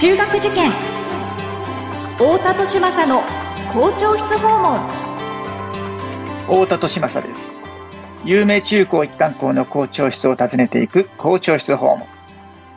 [0.00, 0.70] 中学受験。
[2.16, 3.20] 太田利政の
[3.70, 4.80] 校長室訪問。
[6.46, 7.54] 太田利政です。
[8.24, 12.06] 有名中高一貫校の校長室を訪ねていく校長室訪問。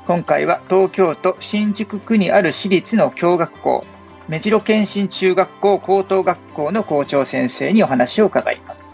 [0.05, 3.85] 今回は東京都新宿区にある私立の教学校
[4.27, 8.91] 目白検診中学校高等学校の校長先生にお話を伺います。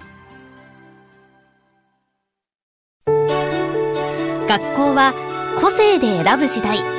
[3.07, 5.15] 学校は
[5.59, 6.98] 個性で選ぶ時代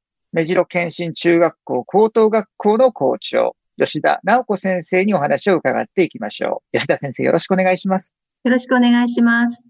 [0.31, 9.69] 目白検診中学校高等学校の校長吉田直子先生にお話を伺っていきましょう吉田先生よろしくお願いしますよろしくお願いします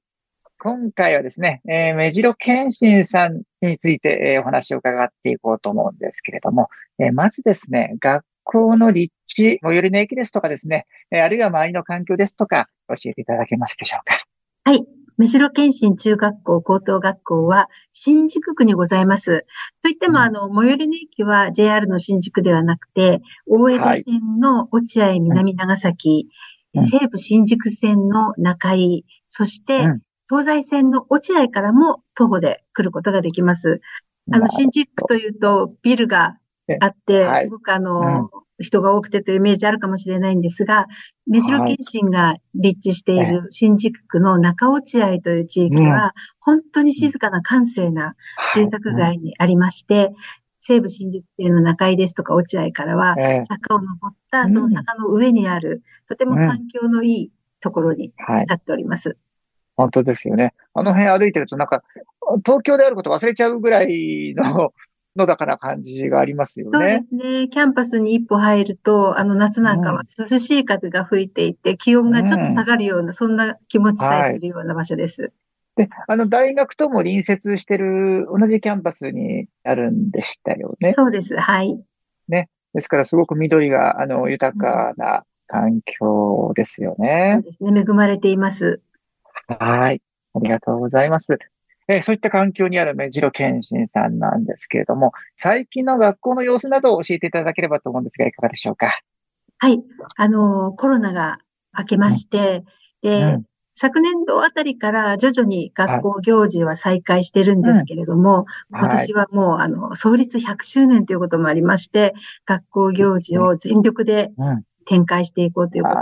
[0.59, 14.23] 今回はですね、えー、目白検診さんについて、えー、お話を伺っていこうと思うんですけれども、えー、まずですね、学校の立地、最寄りの駅ですとかですね、えあるいは周りの環境ですとか、教えていただけますでしょうか？
[14.65, 14.85] はい。
[15.17, 19.45] 目白検診中学校高等学校は新宿区にございます。
[19.81, 26.27] といっても、あの、最寄りの駅は JR の新宿ではなくて、大江戸線の落合南長崎、
[26.73, 29.87] はい、西武新宿線の中井、そして、
[30.29, 33.81] 東西線の落合からも徒歩で来ることができます。
[34.31, 36.37] あの、新宿区というとビルが
[36.79, 38.29] あって、すごくあの、
[38.61, 40.87] 人が多くてというイメージあるかもしれないんですが、
[41.27, 48.15] 目白検診が立地している新宿区の中落合という地域は、本当に静かな閑静な
[48.55, 50.11] 住宅街にありまして、
[50.59, 59.17] 西武新宿店の中井ですとか落合からは、坂を登ったその坂の上にある、とても環境のいいところに立っております。
[59.75, 60.53] 本当ですよね。
[60.73, 61.83] あの辺歩いてるとなんか、
[62.45, 64.73] 東京であること忘れちゃうぐらいの
[65.15, 67.01] のだかな感じがありますよね。
[67.11, 67.49] そうですね。
[67.49, 75.21] キャンパスに一歩入ると、あの夏なんかは涼しい風が吹いていて、うん、気温がちょっと下がるような、そんな気持ちさえするような場所です。
[75.21, 75.31] はい、
[75.75, 80.93] で、あの、大学とも隣接してる、同じキャンパスにあるんでしたよね。
[80.95, 81.35] そうです。
[81.35, 81.77] はい。
[82.29, 82.49] ね。
[82.73, 87.33] ですから、すごく緑が、あの、豊かな環境ですよね。
[87.35, 87.81] そうですね。
[87.81, 88.81] 恵まれています。
[89.47, 90.01] はい。
[90.33, 91.37] ありがとうございます。
[91.87, 99.01] えそういった環境にある目白研心さんなんですけれども、最近の学校の様子などを教えていただければと思うんですが、いかがでしょうか？
[99.57, 99.79] はい。
[100.15, 101.39] あの、コロナが
[101.77, 102.63] 明けまして、
[103.03, 103.43] うん、で、うん。
[103.73, 112.13] 昨年度あたりから徐々に学校行事は再開してるんですけれども、うん、今年はもう、あの、創立100周年ということもありまして、
[112.45, 114.29] 学校行事を全力で
[114.85, 116.01] 展開していこうということで、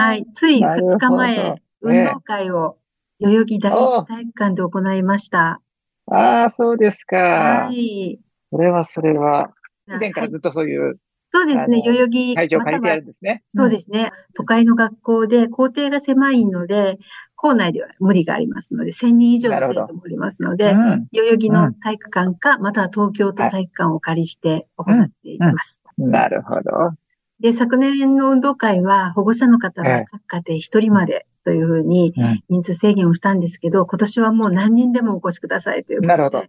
[0.00, 0.26] はい。
[0.34, 2.76] つい2日前、運動会を
[3.20, 5.60] 代々木第一体育館で行いました。
[6.06, 7.16] ああ、そうですか。
[7.16, 8.18] はい。
[8.50, 9.52] それはそれは、
[9.88, 10.98] 以前からずっとそういう、
[11.32, 12.34] そうですね、代々木。
[12.34, 13.42] 会場借りてあるんですね。
[13.48, 14.10] そうですね。
[14.34, 16.98] 都会の学校で校庭が狭いので、
[17.36, 20.72] 校内では無理がありますので、1000人以上の生徒もおりますので、
[21.12, 25.80] 代々木の体育館か、または東京都体育館をお借りして行っています。
[25.98, 26.94] なるほど。
[27.38, 32.14] で、昨年の運動会は保護者の方は各家庭一人までというふうに
[32.48, 36.06] 人数制限をしたんですけど、今年はもう何人でもお越しくださいということで。
[36.08, 36.44] なるほど。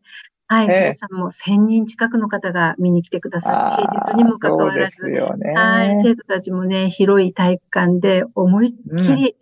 [0.47, 5.21] はい、皆さんも1000人近くの方が見に来てくださって、平日にもかかわらず、ね、
[5.53, 9.37] はい、生徒たちもね、広い体育館で思いっきり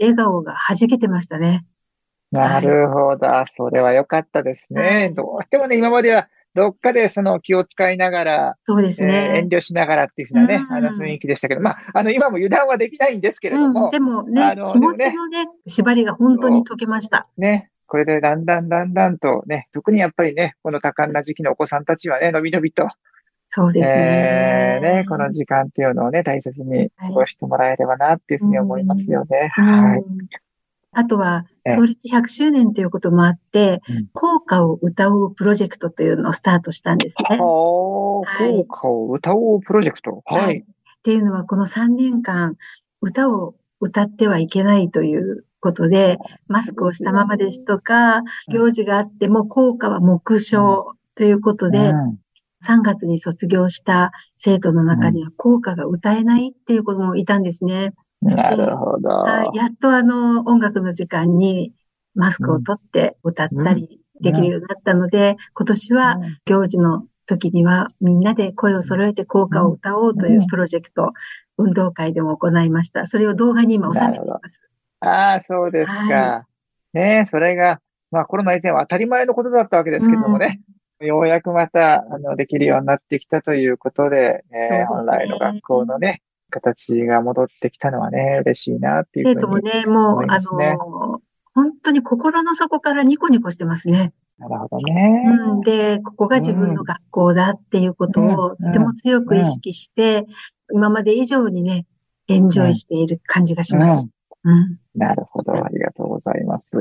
[0.00, 1.66] 笑顔が弾けてましたね。
[2.32, 4.80] うん、なるほど、それは良かったですね。
[4.82, 13.86] はい、どうしてもね、今まではどっかでその気を使いながら、そうですね、えー、遠慮しながらっていうふうなね、あの雰囲気でしたけど、まあ、あの、今も油断はできないんですけれども。
[13.86, 17.28] うん、でもね、気持ちのね、縛りが本当に解けました。
[17.36, 17.70] ね。
[17.88, 22.88] これでだんだんだんだんとね、特にやっぱりね、この多感な時期のお子さんたちはね、のびのびと、
[23.50, 24.80] そうですね。
[24.82, 29.48] えー、ね、この時間っていうのをね、大切に過ごしてもらえればなっていうふうに思いますよね。
[29.52, 30.04] はい。
[30.92, 33.80] あとは、創立100周年ということもあって、
[34.12, 37.38] 効果を歌おうプロジェクトというのをスタートしたんですね。
[37.38, 38.24] 効
[38.68, 40.22] 果を歌おうプロジェクト。
[40.24, 40.58] はい。
[40.58, 40.64] っ
[41.02, 42.56] ていうのは、この3年間、
[43.00, 46.18] 歌を歌ってはいけないということで、
[46.48, 48.22] マスクをしたままですとか、
[48.52, 50.64] 行事があっても効果は目標
[51.14, 51.92] ということで、
[52.64, 57.92] 3月に卒業した生徒の中には効果が歌えないっていう子もいたんですね。
[58.20, 59.10] なるほど。
[59.54, 61.72] やっとあの、音楽の時間に
[62.14, 66.16] マスクを取って歌ったりできるようになったので、うん、今年は
[66.46, 71.12] 行事の時にはみんなで声を揃えて校歌を歌おうというプロジェクト、
[71.58, 73.06] 運動会でも行いました。
[73.06, 74.62] それを動画に今収めています。
[75.00, 76.14] ああ、そうですか。
[76.14, 76.46] は
[76.94, 77.80] ねえ、それが、
[78.10, 80.60] まあコロナ以前は当たり前のことだったわけですけどもね、
[81.00, 89.40] ようやくまた、あの、できるようになってきたということで、えーね本来の学校のね、形が戻ってきたのはね、嬉しいなっていうふうに。
[89.40, 91.20] 生徒もね、も、うまあの、
[91.54, 94.12] 本当に心の底からニコニコしてますね。
[94.38, 95.24] なるほどね。
[95.48, 100.26] うん、で、ここが自分の学校だっていうことをうんとても強く意識して、
[100.72, 101.86] 今まで以上にね、
[102.28, 104.00] エンジョイしている感じがします。
[104.00, 104.10] うん
[104.46, 104.78] うん。
[104.94, 105.52] なるほど。
[105.52, 106.76] ありがとうございます。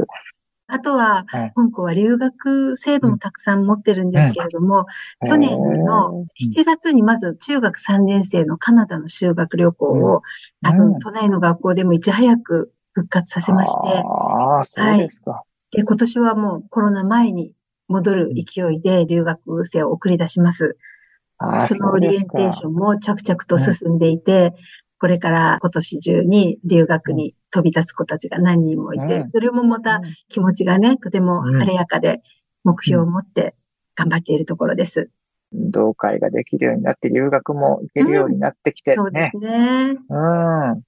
[0.67, 4.85] あとははい、香港は留学制度もたくさん持ってるんですけれども、
[5.25, 5.51] 去年
[5.85, 10.21] の7月にまず中学3年生のカナダの修学旅行を、
[10.63, 10.77] 多うん。
[10.77, 14.97] 分都内の学校でもいち早く復活させまして、ああ、そう
[15.71, 17.51] で今年はもうコロナ前に
[17.87, 20.77] 戻る勢いで留学生を送り出します。
[21.67, 24.53] そのオリエンテーションも着々と進んでいて、
[24.99, 32.21] これから今年中に留学に飛び立つ子たちが何人もいて、うんそれもまた気持ちがね、とても晴れやかで
[32.65, 33.55] 目標を持って
[33.95, 35.09] 頑張っているところです。
[35.53, 39.37] 運動会ができるようになって、留学も行けるようになってきてねそうです。
[39.37, 39.97] ね。
[40.09, 40.81] うん。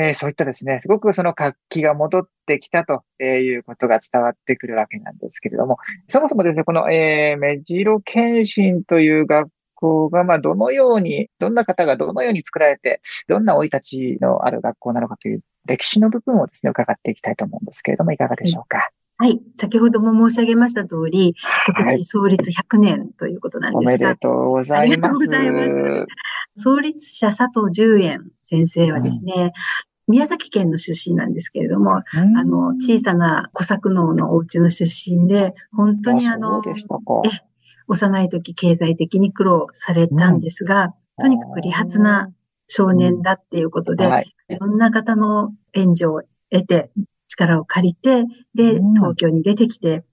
[0.00, 5.76] えーそういったですね、すごくその活気が戻ってきたということが伝わってくるわけなんですけれども、
[6.08, 9.50] そもそもですね、この、えー、目白検診という学
[9.84, 18.90] 校が、まあ、どのように、どんな方がどのように作られて、どんな生い立ちのある学校なのかという歴史の部分をですね、伺っていきたいと思うんですけれども、いかがでしょうか？
[19.16, 19.40] はい。
[19.54, 21.34] 先ほども申し上げました通り、
[21.76, 22.04] 今はい年。
[22.04, 24.92] 創立100年ということなんおめでですが、とうございます。
[24.92, 25.62] ありがとうございま
[26.56, 29.52] す創立者佐藤十円先生はですね、
[30.08, 36.62] 宮崎県の出身なんですけれども、うんあの、小さな小作農のお家の出身で、本当にあの。
[37.24, 37.30] え
[37.86, 42.30] 幼い時経済的に苦労されたんですが、とにかく利発な
[42.68, 44.34] 少年だっていうことで、はい。
[44.48, 46.90] いろんな方の援助を得て、
[47.28, 48.94] 力を借りて、で、うん。
[48.94, 50.04] 東京に出てきて、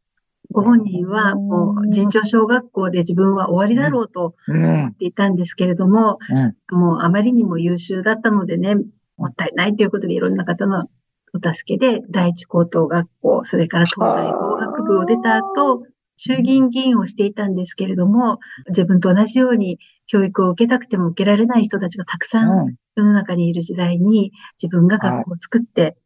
[0.52, 4.66] ご本人はもう尋常小学校で自分は終わりだろうとうん。
[4.66, 6.78] 思っていたんですけれども、うん。
[6.78, 8.76] もうあまりにも優秀だったのでね、
[9.18, 10.90] もったいないということでいろんな方の
[11.34, 15.80] お助けで、第一高等学校、それから東大法学部を出た後、
[16.24, 18.38] 衆議院議員をしていたんですけれども、
[18.68, 24.32] 自分と同じように教育を受けたくても受けられない人たちがたくさんうん世の中にいる時代に
[24.62, 25.98] 自分が学校を作って、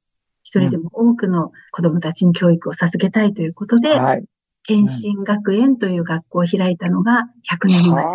[0.43, 4.23] 一人でも多くの子供たちに教育を授けたいということで、はい。
[4.63, 8.05] 検診学園という学校を開いたのが100年前。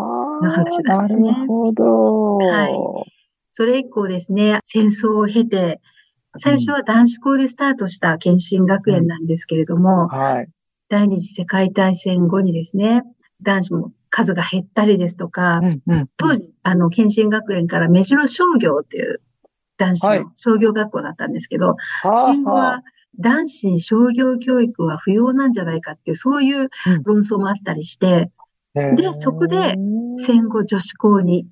[0.42, 2.36] の話なんですねなるほど。
[2.38, 3.10] はい
[3.52, 5.80] それ以降ですね、戦争を経て、
[6.36, 10.48] 最初は男子校でスタートした検診学園なんですけれども、はい。
[10.90, 13.02] 第二次世界大戦後にですね、
[13.42, 19.22] 男子も数が減ったりですとか、うんうん当時、あの、検診学園から目白商業っていう
[19.78, 22.82] 男子はいの商業学校だったんですけど、はあ戦後は
[23.18, 26.68] 男子に商業教育は不要なんじゃないかっていう、そういう
[27.04, 28.30] 論争もあったりして、
[28.74, 29.76] でそこで
[30.16, 31.46] 戦後女子校に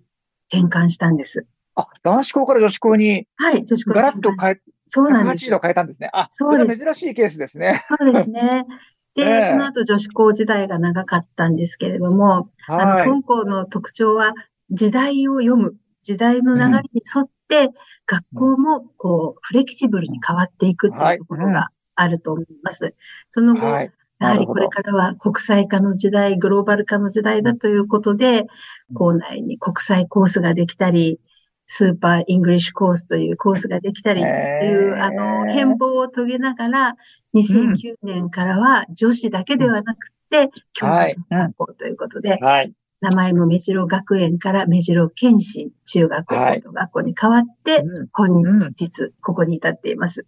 [0.53, 1.47] 転換したんです。
[1.77, 5.51] あ、男子校から女子校にはい、女子校にガラッと変え、そうなんです180。
[5.51, 6.11] 度変えたんですね。
[6.13, 7.85] あ、そうです珍しいケースですね。
[7.89, 8.67] そうですね。
[9.19, 13.09] で、ええその後女子校時代が長かったんですけれども、あの、はい。
[13.09, 14.33] 本校の特徴は
[14.71, 17.71] 時代を読む、時代の流れに沿って、
[18.07, 22.95] 学校もこう、フレキシブルに変わっていくっていうところがあると思います。
[23.29, 23.93] その後、はい。
[24.21, 28.47] やはりこれからは国際化の時代、グローバル化の時代だということで、
[28.95, 31.21] 校内に国際コースができたり、
[31.67, 36.97] スーパーイングリッシュコースというコースができたりっていう、あの、変貌を遂げながら、
[37.43, 42.73] 2009年からは女子だけではなくて、共はい学学校ということで、はい。
[43.01, 50.27] 名前も目白学園から目白研心中学校はい高等学校に変わって、うん本うん日、ここに至っています。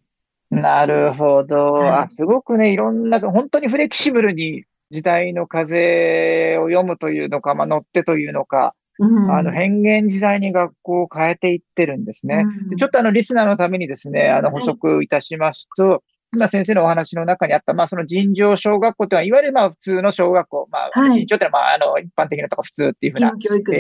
[0.51, 1.73] なるほど。
[1.75, 12.45] はいあ、すごくね、いろんな、本当にフレキシブルに時代の風を読むというのか、まあ、乗ってというのか、うんあの、変幻自在に学校を変えていってるんですね。
[12.45, 16.03] うんでちょっとあの、リスナーのためにですね、あの、はい補足いたしますと、
[16.33, 21.13] 今先生のお話の中にあった、まあ、その尋常小学校というのは、いわゆるまあ、普通の小学校、まあ、はい。
[21.13, 23.33] 尋常というのは、まあ、あの、一般的なとか普通っていうふうな。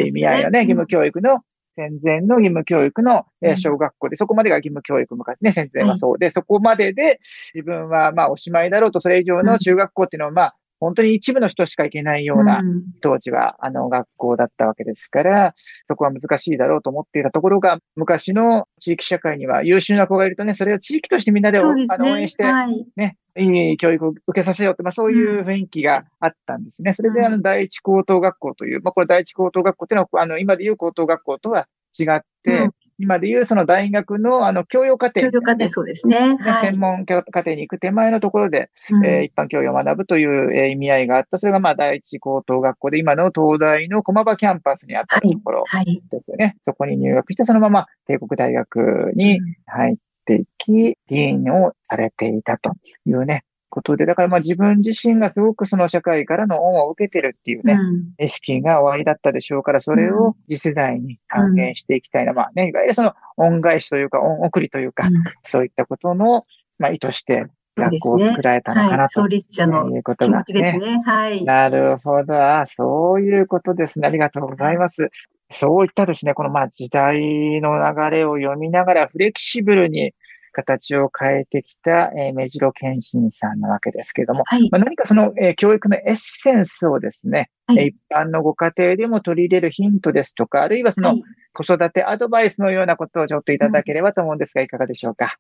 [0.08, 1.40] 意味合いのね、義務教育の、
[1.76, 3.24] 戦前の義務教育の、
[3.56, 7.20] 小学校で、そこまでが義務教育昔ね、戦前はそうで、そこまでで
[7.54, 9.46] 自分はまあおしまいだろうと、それ以上うん。
[9.46, 15.54] の中学校っていうのはまあ、本当に一部の人しか行けないような、うん当時はあの学校だったわけですから、
[15.88, 22.36] そこは難しいだろうと思っていたところが、昔の地域社会には優秀な子がいるとね、それを地域としてみんなでおそうですあの応援ねし。
[22.36, 22.86] て、はい。
[22.96, 26.92] ね、いい教育を受けさせようって、まあそういう雰囲気があったんですね。
[26.94, 31.68] それであの、第一高等学校という、まあこれ第一高等学校っていうのは、あの、今でいう高等学校とは
[31.98, 32.70] 違って、
[33.00, 36.36] 今でいうその大学のあの教養課程、ね、教養課程、そうですね。
[36.38, 41.38] はい、専門課程に行く手前のところで、うん、えー、一般教養を学ぶという、えー、意味合いがあった。
[41.38, 45.64] それがまあ第一高等学校で、今の東大の駒場キャンパスにあったところ
[46.10, 46.44] ですよね。
[46.44, 52.72] はいはい、そこに入学して、そのまま帝国大学に入っていき、議員をされていたと
[53.06, 57.74] いうね、ことで、だからまあ自分自身がすごくその社会からの恩を受けてるっていうね、
[58.18, 65.12] うん、意識が終わりだったでしょうから、それを次世代に還元していきたいな、うん、まあね、いわゆるその恩返しというか、恩送りというか、うん、
[65.44, 66.42] そういったことの、
[66.78, 67.46] まあ意図して、
[67.76, 69.84] 学校を作られたのかなと、ね、はい、創立者の
[70.18, 71.00] 気持ちですね。
[71.04, 71.44] はい。
[71.44, 72.34] なるほど。
[72.34, 74.08] あそういうことですね。
[74.08, 75.10] ありがとうございます。
[75.50, 80.12] そういったですね、このまあ時代の流れを読みながらフレキシブルに
[80.50, 91.16] 形を変えてきた、えー、目白健信さんなわけですけれども、はい、まあ、何かその、えー、教育のエッセンスをですね、はい、一般のご家庭でも取り入れるヒントですとか、あるいはその
[91.52, 95.36] 子育てアドバイスのようなことをちょっといただければと思うんですが、いかがでしょうか？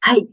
[0.00, 0.26] はい。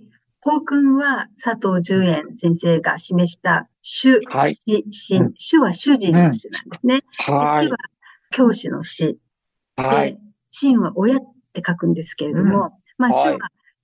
[0.44, 4.84] 校訓は佐藤十円先生が示した主、はい、死、
[5.16, 7.00] 神、主は主人の主なんですね。
[7.30, 7.78] うん、はい、主は
[8.32, 9.20] 教師の死。
[9.76, 10.14] はい。
[10.14, 10.20] で、
[10.60, 11.20] 神は親っ
[11.54, 13.38] て書くんですけれども、うん、まあ、主は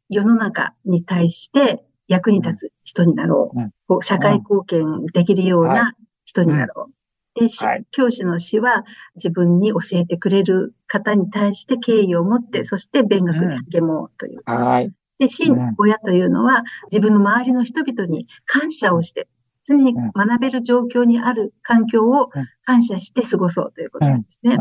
[0.10, 3.96] 世の中に対して役に立つ人になろう。
[3.96, 5.94] うん、社会貢献できるような
[6.26, 6.94] 人になろう。
[7.40, 8.84] で、はい、教師の死は
[9.16, 14.42] 自分に教えてくれる方に対して敬意を持って、そして勉学に励もうという。
[14.46, 14.92] はい。
[15.20, 16.62] で、真、親というのは
[16.92, 19.28] 自分の周りの人々に感謝をして、
[19.68, 22.30] 常に学べる状況にある環境を
[22.64, 24.58] 感謝して過ごそうということなんですね。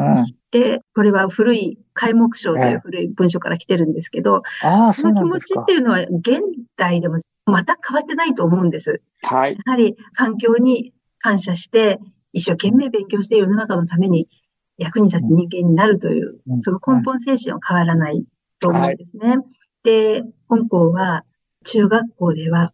[0.50, 4.42] で、これは古い開目章という古い文書から来てるんですけど、
[4.92, 6.40] その気持ちっていうのは現
[6.76, 9.00] 代でもまた変わってないと思うんです。
[9.22, 9.52] はい。
[9.52, 12.00] やはり環境に感謝して、
[12.32, 14.28] 一生懸命勉強して世の中のために
[14.76, 18.24] 役に立つ人間になるという、その根本精神は変わらない
[18.58, 19.28] と思うんですね。
[19.28, 19.38] はい、
[19.84, 21.24] で、本校は
[21.64, 22.72] 中学校では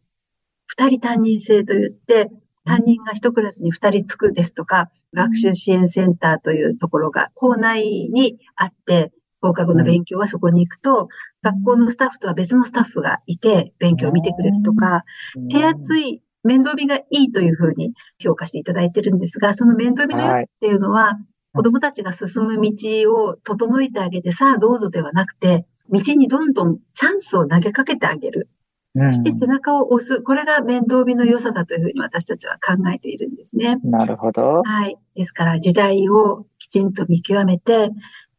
[0.75, 2.31] 二人担任制といって、
[2.65, 9.13] 担任が一クラスに二人つくですとか、学習支援センターというところが校内にあって、
[9.43, 11.09] 放課後の勉強はそこに行くと、
[11.43, 15.05] 学校のスタッフとは別のスタッフがいて、勉強を見てくれるとか、
[15.51, 21.19] 手厚い面倒見がいいというふうに評価していただいてるんですが、その面倒見の良さっていうのは、
[21.53, 28.49] 子供たちが進む道を整えてあげて、さあどうぞではなくて、道にどんどんチャンスを投げかけてあげる。
[28.97, 30.21] そして背中を押す。
[30.23, 33.79] これが面倒見の良さだというふうに私たちは考えているんですね。
[33.85, 34.63] なるほど。
[34.63, 34.97] はい。
[35.15, 37.91] ですから時代をきちんと見極めて、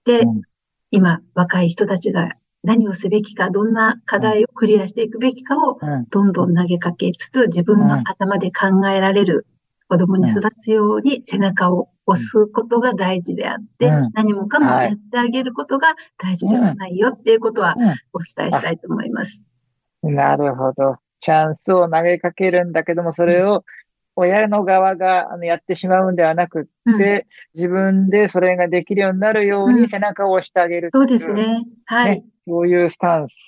[0.06, 0.42] で、うん、
[0.92, 2.34] 今若い人たちが
[2.64, 5.80] 何をすべきか、どんな課題をクリアしていくべきかを
[6.10, 9.48] どんどん投げかけつつ、自分の頭で考えられる
[9.90, 17.76] 子供に育つように背中を押すことが大事であって、何もかもやってあげることが大事ではないよっていうことは
[18.14, 19.44] お伝えしたいと思います。
[20.04, 20.98] なるほど。
[21.20, 23.64] チャンスを投げかけるんだけども、それを
[24.16, 26.64] 親の側がやってしまうんではなくっ
[26.98, 31.66] て、うん、自分でそれができるようになるように背中を押してあげる、うん、そうですね。
[31.86, 32.26] はい、ね。
[32.48, 33.46] そういうスタンス。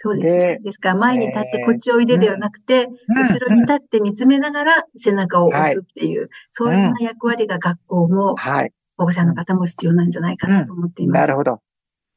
[0.00, 0.58] そうですね。
[0.62, 11.26] ですから、前に立ってこっちおいでではなくて、後ろに立って見つめながら背中を押すっていう、はい、そういうような役割が学校も、はい、保護者の方も必要なんじゃないかなと思っています。
[11.26, 11.60] なるほど。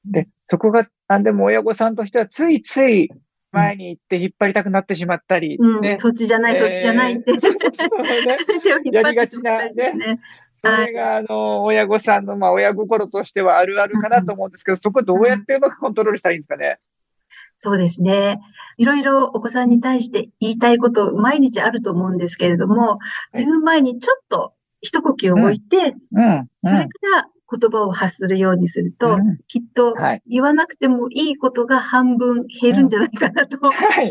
[0.05, 3.09] で、そこが、あでも親御さんとしてはついつい
[3.51, 7.31] 前に行って引っ張りたくなってしまったり、うん、そっちじゃない、そっちじゃないって。
[8.91, 10.19] やりがちなね。
[10.63, 16.77] それが、あの、親御さんの、まあ、親心としてはあるあるかなと思うんですけど、そこどうやってうまくコントロールしたらいいんですかね？
[17.57, 18.39] そうですね。
[18.77, 22.97] いろいろお子さんに対して言いたいこと毎日あると思うんですけれども、
[23.33, 25.95] 言う前にちょっと一呼吸を置いて、
[26.63, 33.57] それから言葉を発するようにすると、うん、きっと言わなくてもいいことが半分減るんじゃないかなと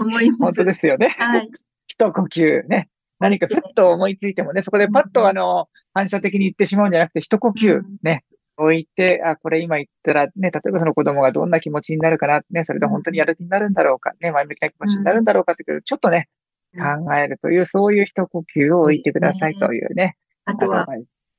[0.01, 0.55] 思います。
[0.55, 1.09] 本当ですよね。
[1.19, 1.51] はい。
[1.87, 2.89] 一呼吸ね。
[3.19, 8.25] 何かふっと思いついてもね、そこでパッとあの、反射的に言ってしまうんじゃなくて、一呼吸ね、
[8.57, 16.29] 置いて、あ、これ今言ったらね、例えばその子供がどんな気持ちになるかな、ね、それで本当にやる気になるんだろうか、ね、前向きな気持ちになるんだろうかってちょっとね、
[16.75, 20.17] 考えるという、そういう一呼吸を置いてくださいというね。
[20.45, 20.87] あとは、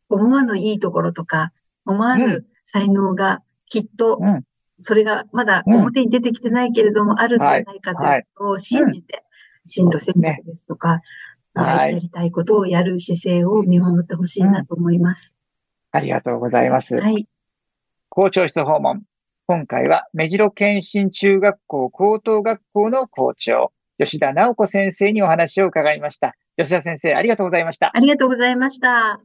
[0.10, 1.52] 思わぬいいところとか、
[1.86, 4.20] 思わぬ才能がきっと、
[4.80, 9.24] それがまだ表に出てきてないけれども、あるんじゃないかということを信じて、
[9.64, 11.02] 進路選択ですとか、
[11.56, 15.36] やりたいことをやる姿勢を見守ってほしいなと思います。
[15.92, 16.96] ありがとうございます。
[16.96, 17.28] はい。
[18.10, 19.04] 校長室訪問。
[19.48, 26.36] 今回は目白検診中学校高等学校の校長、吉田直子先生にお話を伺いました。
[26.58, 27.92] 吉田先生、ありがとうございました。
[27.94, 29.22] ありがとうございました。